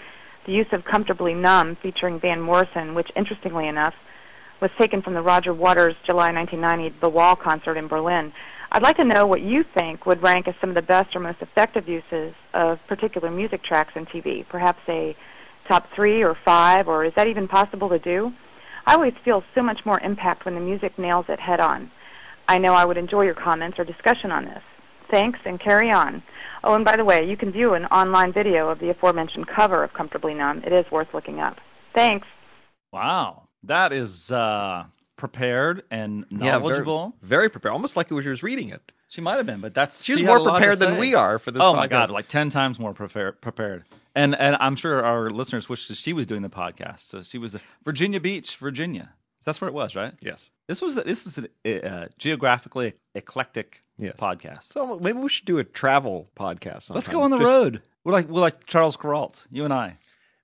[0.48, 3.94] the use of Comfortably Numb featuring Van Morrison, which interestingly enough
[4.60, 8.34] was taken from the Roger Waters July 1990 The Wall concert in Berlin.
[8.72, 11.20] I'd like to know what you think would rank as some of the best or
[11.20, 14.46] most effective uses of particular music tracks in TV.
[14.48, 15.16] Perhaps a
[15.68, 18.34] top three or five, or is that even possible to do?
[18.86, 21.90] I always feel so much more impact when the music nails it head on.
[22.48, 24.62] I know I would enjoy your comments or discussion on this.
[25.10, 26.22] Thanks and carry on.
[26.64, 29.84] Oh, and by the way, you can view an online video of the aforementioned cover
[29.84, 30.64] of Comfortably Numb.
[30.64, 31.60] It is worth looking up.
[31.94, 32.28] Thanks.
[32.92, 34.86] Wow, that is uh,
[35.18, 37.16] prepared and Yeah, very- knowledgeable.
[37.22, 38.92] very, prepared, almost like it was she was reading it.
[39.08, 40.98] She might have been, but that's She was had more a lot to prepared than
[41.00, 43.40] we are for this Oh my god, like ten times more prepared.
[43.42, 47.00] Prepared, and and I'm sure our listeners wished that she was doing the podcast.
[47.08, 49.14] So she was Virginia Beach, Virginia.
[49.46, 50.14] That's where it was, right?
[50.22, 50.50] Yes.
[50.68, 54.18] This was this is a uh, geographically eclectic Yes.
[54.18, 54.74] podcast.
[54.74, 56.84] So maybe we should do a travel podcast.
[56.84, 56.96] Sometime.
[56.96, 57.82] Let's go on the Just- road.
[58.04, 59.98] We're like we're like Charles Kuralt, you and I.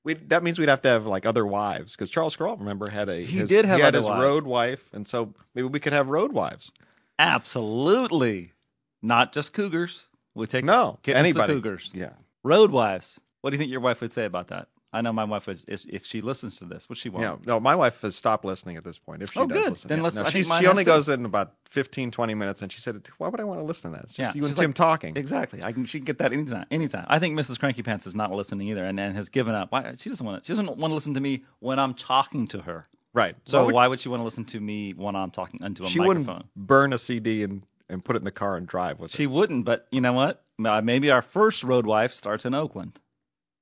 [0.04, 3.08] We, that means we'd have to have like other wives because Charles Kuralt, remember, had
[3.08, 4.22] a He his, did have he had his wives.
[4.24, 6.72] road wife, and so maybe we could have road wives.
[7.20, 8.54] Absolutely,
[9.02, 10.08] not just cougars.
[10.34, 11.54] We take No, anybody.
[11.54, 11.92] cougars.
[11.94, 12.12] Yeah.
[12.44, 13.20] Road wives.
[13.42, 14.68] What do you think your wife would say about that?
[14.94, 15.62] I know my wife would.
[15.68, 17.24] If if she listens to this, what she want?
[17.24, 19.22] Yeah, no, my wife has stopped listening at this point.
[19.22, 19.70] If she Oh, does good.
[19.70, 20.04] listen, Then yeah.
[20.04, 20.26] let's- No,
[20.60, 23.60] she only goes in about 15, 20 minutes, and she said, "Why would I want
[23.62, 24.04] to listen to that?
[24.06, 25.64] It's just you and Tim like- talking." Exactly.
[25.64, 25.86] I can.
[25.86, 26.66] She can get that anytime.
[26.72, 27.06] Anytime.
[27.08, 27.58] I think Mrs.
[27.60, 29.72] Cranky Pants is not listening either, and, and has given up.
[29.72, 29.94] Why?
[29.98, 30.44] She doesn't want.
[30.44, 32.88] To, she doesn't want to listen to me when I'm talking to her.
[33.14, 33.36] Right.
[33.46, 35.86] So Why would- why would she want to listen to me when I'm talking into
[35.86, 36.26] a she microphone?
[36.28, 39.24] wouldn't burn a CD and, and put it in the car and drive with She
[39.24, 39.28] it.
[39.32, 39.64] wouldn't.
[39.66, 40.44] But you know what?
[40.64, 43.00] Uh, Maybe our first road wife starts in Oakland,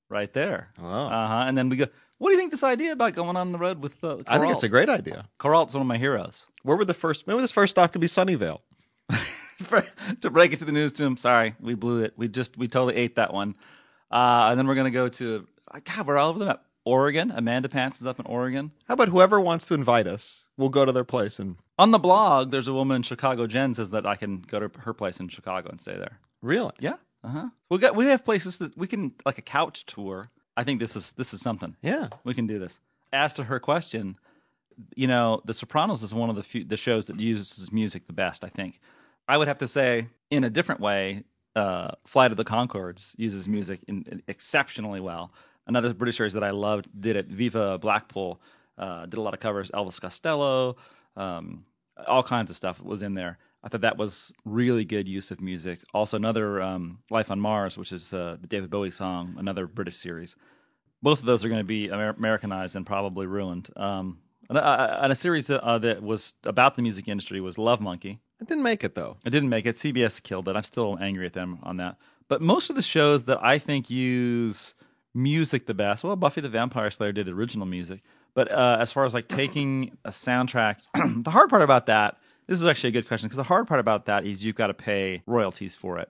[0.10, 0.70] right there.
[0.82, 0.86] Oh.
[0.88, 1.44] Uh huh.
[1.48, 1.88] And then we go.
[2.18, 4.04] What do you think this idea about going on the road with?
[4.04, 5.30] Uh, I think it's a great idea.
[5.40, 6.48] Kuralt's one of my heroes.
[6.64, 7.28] Where would the first?
[7.28, 8.60] Maybe this first stop could be Sunnyvale.
[10.22, 11.18] to break it to the news to him.
[11.18, 12.14] Sorry, we blew it.
[12.18, 13.56] We just we totally ate that one.
[14.12, 15.48] Uh, and then we're gonna go to
[15.84, 16.08] God.
[16.08, 16.66] We're all over the map.
[16.86, 17.32] Oregon.
[17.32, 18.72] Amanda Pants is up in Oregon.
[18.88, 20.44] How about whoever wants to invite us?
[20.58, 23.48] We'll go to their place and On the blog, there's a woman in Chicago.
[23.48, 26.20] Jen says that I can go to her place in Chicago and stay there.
[26.42, 26.72] really.
[26.80, 26.96] Yeah.
[27.24, 27.50] Uh huh.
[27.70, 30.30] We got we have places that we can like a couch tour.
[30.56, 31.76] I think this is this is something.
[31.82, 32.10] Yeah.
[32.24, 32.80] We can do this.
[33.12, 34.18] As to her question,
[34.96, 38.14] you know, The Sopranos is one of the few the shows that uses music the
[38.14, 38.44] best.
[38.44, 38.80] I think.
[39.28, 41.24] I would have to say, in a different way,
[41.56, 45.32] uh, Flight of the Conchords uses music in, in exceptionally well.
[45.68, 47.28] Another British series that I loved did it.
[47.28, 48.42] Viva Blackpool
[48.78, 49.70] uh, did a lot of covers.
[49.70, 50.78] Elvis Costello,
[51.16, 51.64] um,
[52.08, 53.38] all kinds of stuff was in there.
[53.64, 55.80] I thought that was really good use of music.
[55.94, 59.98] Also, another um, Life on Mars, which is uh, the David Bowie song, another British
[59.98, 60.36] series.
[61.02, 63.70] Both of those are going to be Amer- Americanized and probably ruined.
[63.76, 64.20] Um,
[64.50, 67.82] and, uh, and a series that, uh, that was about the music industry was Love
[67.82, 68.20] Monkey.
[68.42, 69.18] It didn't make it though.
[69.26, 69.76] It didn't make it.
[69.76, 70.56] CBS killed it.
[70.56, 71.98] I'm still angry at them on that.
[72.30, 74.76] But most of the shows that I think use
[75.14, 78.02] music the best, well, Buffy the Vampire Slayer did original music.
[78.34, 80.78] But uh, as far as like taking a soundtrack,
[81.24, 82.18] the hard part about that,
[82.50, 84.68] this is actually a good question because the hard part about that is you've got
[84.68, 86.10] to pay royalties for it.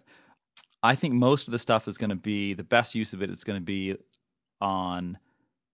[0.82, 3.30] I think most of the stuff is going to be the best use of it
[3.30, 3.98] is going to be
[4.62, 5.18] on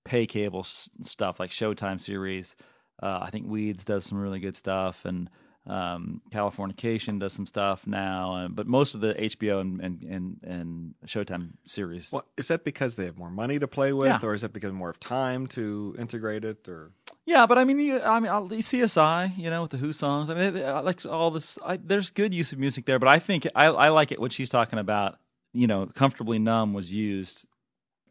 [0.06, 2.56] pay cable s- stuff like Showtime series.
[3.01, 5.30] Uh, I think Weeds does some really good stuff, and
[5.67, 8.36] um, Californication does some stuff now.
[8.36, 12.63] And, but most of the HBO and, and, and, and Showtime series, Well, is that
[12.63, 14.19] because they have more money to play with, Yeah.
[14.21, 16.91] or is it because more of time to integrate it, or
[17.25, 17.47] yeah.
[17.47, 20.30] But I mean, the, I mean, the CSI, you know, with the Who songs.
[20.30, 21.58] I mean, they- like all this.
[21.65, 24.30] I, there's good use of music there, but I think I, I like it when
[24.30, 25.17] she's talking about,
[25.54, 27.47] you know, comfortably numb was used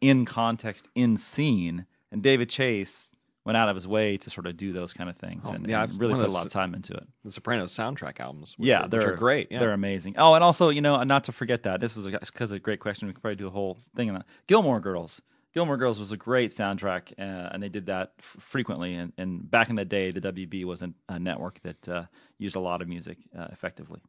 [0.01, 1.85] in context, in scene.
[2.11, 3.14] And David Chase
[3.45, 5.67] went out of his way to sort of do those kind of things Oh, and,
[5.69, 7.07] yeah, and I've- really put a lot of time into it.
[7.23, 8.55] The Sopranos soundtrack albums.
[8.57, 9.51] Which yeah, are, they're are great.
[9.51, 9.59] Yeah.
[9.59, 10.15] They're amazing.
[10.17, 12.79] Oh, and also, you know, not to forget that this is because of a great
[12.79, 13.07] question.
[13.07, 14.25] We could probably do a whole thing on that.
[14.47, 15.21] Gilmore Girls.
[15.53, 18.93] Gilmore Girls was a great soundtrack, uh, and they did that f- frequently.
[18.95, 22.03] And, and back in the day, the WB was a, a network that uh,
[22.39, 24.01] used a lot of music uh, effectively.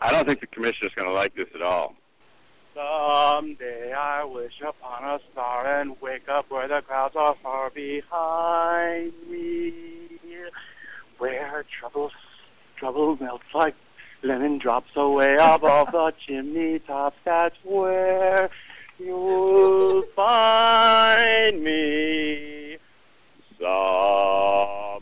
[0.00, 1.94] I don't think the commissioner's going to like this at all.
[2.80, 9.12] Someday I wish upon a star and wake up where the clouds are far behind
[9.28, 9.72] me.
[11.18, 12.10] Where trouble,
[12.76, 13.74] trouble melts like
[14.22, 17.18] lemon drops away above the chimney tops.
[17.24, 18.48] That's where
[18.98, 22.78] you'll find me.
[23.58, 24.96] Somewhere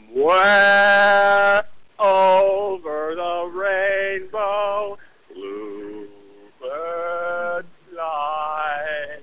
[2.00, 4.98] over the rainbow,
[5.32, 6.08] bluebirds
[7.98, 9.18] fly,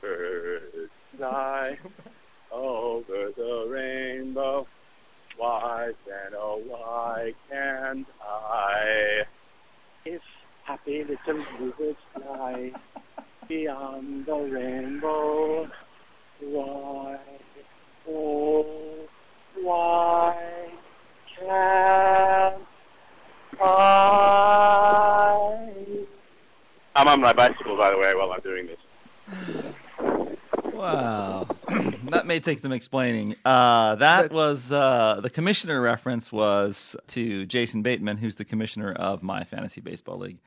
[0.00, 1.76] birds fly
[2.52, 4.66] over the rainbow.
[5.36, 9.24] Why, then, oh, why can't I?
[10.04, 10.22] If
[10.64, 12.72] happy little bluebirds fly
[13.48, 15.68] beyond the rainbow,
[16.40, 17.18] why,
[18.08, 19.08] oh,
[19.62, 20.70] why
[21.38, 22.62] can't
[23.60, 24.18] I?
[26.96, 28.78] I'm on my bicycle, by the way, while I'm doing this.
[30.74, 31.47] Wow,
[32.10, 33.36] that may take some explaining.
[33.44, 39.22] Uh, that was uh, the commissioner reference was to Jason Bateman, who's the commissioner of
[39.22, 40.38] my fantasy baseball league,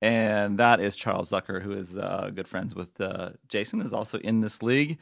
[0.00, 4.18] and that is Charles Zucker, who is uh, good friends with uh, Jason, is also
[4.18, 4.98] in this league.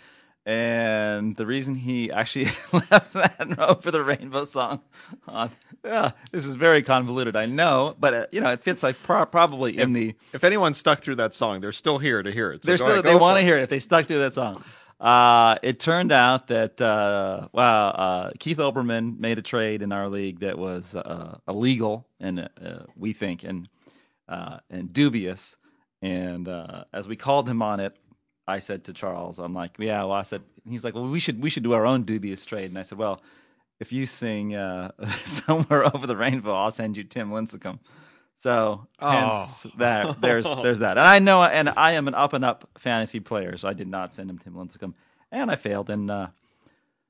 [0.47, 4.81] And the reason he actually left that over the rainbow song
[5.27, 5.51] on,
[5.85, 9.27] yeah, this is very convoluted, I know, but uh, you know it fits like pro-
[9.27, 12.63] probably in the If anyone stuck through that song, they're still here to hear it.
[12.63, 14.63] So they're still, ahead, they want to hear it if they stuck through that song.
[14.99, 20.41] Uh, it turned out that uh, uh, Keith Olbermann made a trade in our league
[20.41, 23.69] that was uh, illegal and uh, we think and
[24.29, 25.57] uh, and dubious.
[26.03, 26.49] And
[26.93, 27.97] as we called him on it,
[28.47, 31.43] I said to Charles, "I'm like, yeah." Well, I said, he's like, "Well, we should
[31.43, 33.23] we should do our own dubious trade." And I said, "Well,
[33.81, 34.53] if you sing
[35.25, 37.81] somewhere over the rainbow, I'll send you Tim Lincecum."
[38.39, 39.71] So hence Oh.
[39.79, 43.21] that there's there's that, and I know, and I am an up and up fantasy
[43.21, 44.93] player, so I did not send him Tim Lincecum,
[45.33, 46.27] and I failed, and uh,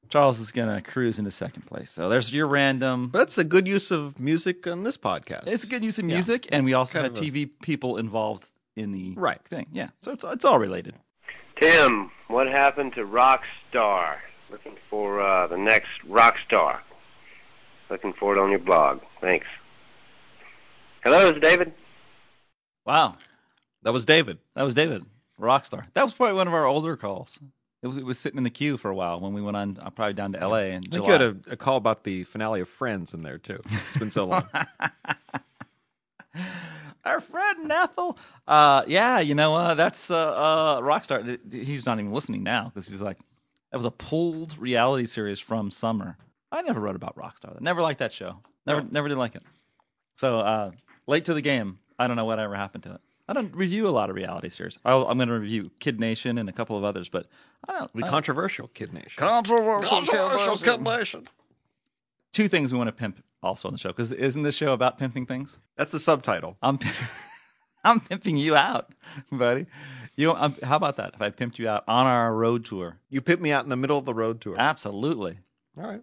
[0.09, 1.91] Charles is gonna cruise into second place.
[1.91, 3.11] So there's your random.
[3.13, 5.49] That's a good use of music on this podcast.
[5.49, 6.15] It's a good use of Yeah.
[6.15, 9.43] music, and we also Kind had of a- TV people involved in the Right.
[9.45, 9.67] thing.
[9.73, 10.95] Yeah, so it's it's all related.
[11.61, 14.19] Tim, what happened to Rockstar?
[14.51, 16.79] Looking for uh, the next Rockstar.
[17.91, 19.01] Looking for it on your blog.
[19.21, 19.47] Thanks.
[21.07, 21.73] Hello, is David?
[22.85, 23.15] Wow,
[23.85, 24.39] that was David.
[24.57, 25.05] That was David,
[25.41, 25.85] Rockstar.
[25.95, 27.39] That was probably one of our older calls.
[27.81, 29.79] It was, it was sitting in the queue for a while when we went on,
[29.81, 30.73] uh, probably down to L.A.
[30.73, 31.07] in I think July.
[31.07, 33.61] you had a, a call about the finale of Friends in there too.
[33.71, 34.49] It's been so long.
[37.05, 38.19] Our friend Ethel.
[38.49, 41.39] Uh, yeah, you know, uh, that's uh, uh, Rockstar.
[41.53, 43.19] He's not even listening now because he's like,
[43.71, 46.17] that was a pulled reality series from summer.
[46.51, 47.61] I never wrote about Rockstar.
[47.61, 48.41] Never liked that show.
[48.67, 49.45] Never, never did like it.
[50.17, 50.71] So uh,
[51.07, 51.79] late to the game.
[51.99, 53.01] I don't know whatever happened to it.
[53.29, 54.79] I don't review a lot of reality series.
[54.85, 57.27] I'll, I'm going to review Kid Nation and a couple of others, but
[57.69, 57.93] I don't.
[57.95, 59.15] the I- controversial Kid Nation.
[59.17, 61.25] Controversial Controversial Kid Kid Nation.
[62.33, 64.99] Two things we want to pimp also on the show because isn't this show about
[64.99, 65.59] pimping things?
[65.77, 66.57] That's the subtitle.
[66.63, 66.79] I'm
[67.85, 68.91] I'm pimping you out,
[69.33, 69.67] buddy.
[70.17, 71.15] You um, how about that?
[71.15, 73.77] If I pimped you out on our road tour, You pimped me out in the
[73.77, 74.55] middle of the road tour.
[74.59, 75.39] absolutely.
[75.79, 76.03] All right.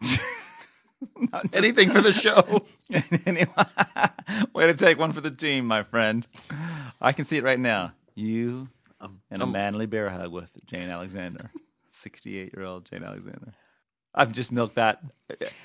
[1.44, 2.66] Just- Anything for the show.
[3.26, 3.52] Anyway,
[4.54, 6.26] way to take one for the team, my friend.
[7.02, 7.92] I can see it right now.
[8.14, 8.68] You
[9.30, 11.50] and a manly bear hug with Jane Alexander,
[11.90, 13.52] sixty-eight-year-old Jane Alexander.
[14.14, 15.02] I've just milked that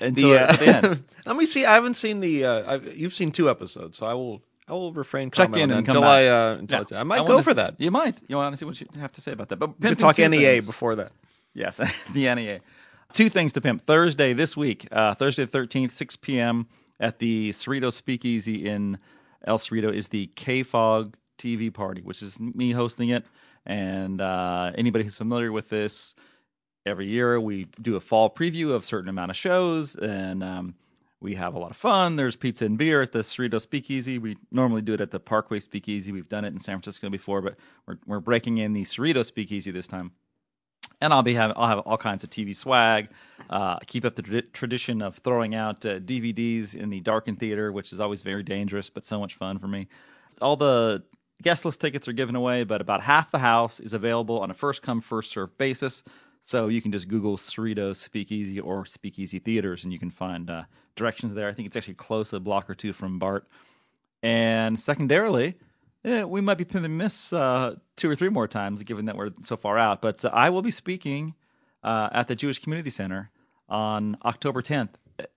[0.00, 1.04] until The, uh, the end.
[1.26, 1.64] Let me see.
[1.64, 2.44] I haven't seen the.
[2.44, 4.42] Uh, I've, you've seen two episodes, so I will.
[4.68, 5.30] I will refrain.
[5.30, 6.10] Check in come until back.
[6.10, 6.28] I.
[6.28, 7.00] Uh, until Yeah.
[7.00, 7.80] I might wanna go for that.
[7.80, 8.20] You might.
[8.28, 9.56] You want to see what you have to say about that?
[9.56, 10.66] But pimping talk NEA things.
[10.66, 11.12] before that.
[11.54, 11.78] Yes,
[12.12, 12.60] the NEA.
[13.14, 13.86] Two things to pimp.
[13.86, 16.66] Thursday this week, uh, Thursday the 13th, 6 p.m.
[16.98, 18.98] at the Cerrito Speakeasy in
[19.46, 23.24] El Cerrito is the K-Fog TV party, which is me hosting it.
[23.66, 26.16] And uh, anybody who's familiar with this,
[26.86, 30.74] every year we do a fall preview of certain amount of shows and um,
[31.20, 32.16] we have a lot of fun.
[32.16, 34.18] There's pizza and beer at the Cerrito Speakeasy.
[34.18, 36.10] We normally do it at the Parkway Speakeasy.
[36.10, 37.54] We've done it in San Francisco before, but
[37.86, 40.10] we're, we're breaking in the Cerrito Speakeasy this time
[41.00, 43.08] and I'll be having I'll have all kinds of TV swag.
[43.50, 47.72] Uh, keep up the tra- tradition of throwing out uh, DVDs in the darkened theater,
[47.72, 49.88] which is always very dangerous but so much fun for me.
[50.40, 51.02] All the
[51.42, 54.54] guest list tickets are given away, but about half the house is available on a
[54.54, 56.02] first come, first served basis.
[56.44, 60.64] So you can just Google Cerritos Speakeasy or Speakeasy Theaters and you can find uh,
[60.94, 61.48] directions there.
[61.48, 63.46] I think it's actually close, a block or two from Bart.
[64.22, 65.56] And secondarily,
[66.04, 69.30] eh, we might be pimping this uh, two or three more times, given that we're
[69.42, 70.02] so far out.
[70.02, 71.34] But uh, I will be speaking
[71.82, 73.30] uh, at the Jewish Community Center
[73.68, 74.90] on October 10th.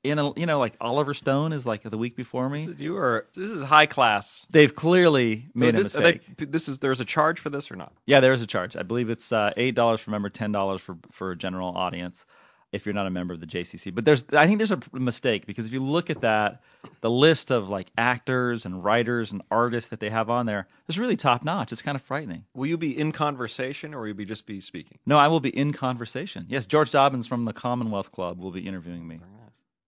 [0.03, 2.65] In a, you know, like Oliver Stone is like the week before me.
[2.65, 4.47] This is, you are this is high class.
[4.49, 6.35] They've clearly made this, a mistake.
[6.35, 7.93] They, this is there's a charge for this or not?
[8.07, 8.75] Yeah, there is a charge.
[8.75, 12.25] I believe it's uh, eight dollars for member, ten dollars for for a general audience
[12.71, 13.93] if you're not a member of the JCC.
[13.93, 16.61] But there's, I think there's a mistake because if you look at that,
[17.01, 20.99] the list of like actors and writers and artists that they have on there is
[20.99, 21.71] really top notch.
[21.71, 22.43] It's kind of frightening.
[22.53, 24.99] Will you be in conversation or will you be just be speaking?
[25.05, 26.45] No, I will be in conversation.
[26.49, 29.19] Yes, George Dobbins from the Commonwealth Club will be interviewing me.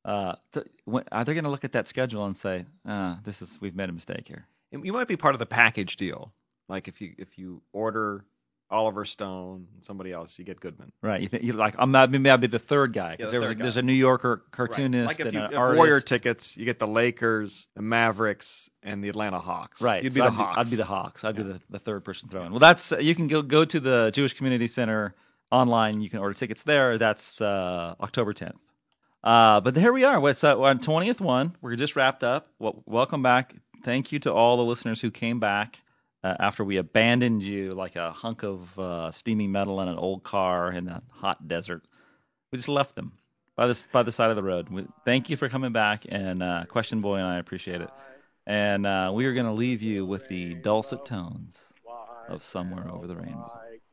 [0.06, 3.42] Uh, th- when, are they going to look at that schedule and say, uh, "This
[3.42, 4.48] is we've made a mistake here"?
[4.72, 6.32] You might be part of the package deal.
[6.70, 8.24] Like if you if you order
[8.72, 10.92] Oliver Stone, somebody else, you get Goodman.
[11.02, 11.22] Right.
[11.22, 13.32] You think you like I'm not, maybe I'll be the third guy Yeah, because the
[13.32, 13.64] there was a, third guy.
[13.64, 15.78] there's a New Yorker cartoonist Like if and you an artist.
[15.78, 19.82] Warrior tickets, you get the Lakers, the Mavericks, and the Atlanta Hawks.
[19.82, 20.04] Right.
[20.04, 20.58] You'd so be the I'd Hawks.
[20.60, 21.24] I'd be the Hawks.
[21.24, 22.52] I'd be the, the third person throwing.
[22.52, 25.16] Well, that's you can go go to the Jewish Community Center
[25.52, 26.02] online.
[26.02, 26.98] You can order tickets there.
[27.00, 28.54] That's uh, October 10th.
[29.24, 30.20] Uh, but here we are.
[30.20, 31.56] What's uh, on twentieth one?
[31.62, 32.48] We're just wrapped up.
[32.60, 33.54] Well, welcome back.
[33.84, 35.82] Thank you to all the listeners who came back
[36.24, 40.24] uh, after we abandoned you like a hunk of uh, steaming metal in an old
[40.24, 41.84] car in the hot desert.
[42.52, 43.14] We just left them
[43.56, 44.70] by the by the side of the road.
[44.70, 47.90] We, thank you for coming back, and uh, Question Boy and I appreciate it.
[48.48, 51.66] And uh, we are going to leave you with the dulcet tones
[52.28, 53.52] of Somewhere Over the Rainbow.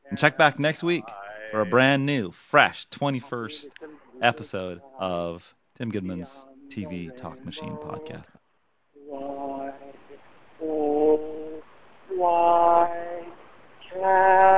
[0.09, 1.03] And check back next week
[1.51, 3.67] for a brand new, fresh 21st
[4.21, 8.29] episode of Tim Goodman's TV Talk Machine podcast
[12.17, 13.21] why
[13.93, 14.56] can't?